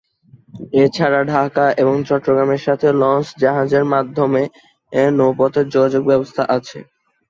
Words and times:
এছাড়া 0.83 1.21
ঢাকা 1.31 1.65
এবং 1.81 1.95
চট্টগ্রামের 2.07 2.61
সাথে 2.67 2.87
লঞ্চ, 3.01 3.27
জাহাজের 3.41 3.85
মাধ্যমে 3.93 4.41
নৌপথে 5.11 5.61
যোগাযোগ 5.73 6.01
ব্যবস্থা 6.11 6.43
আছে। 6.57 6.77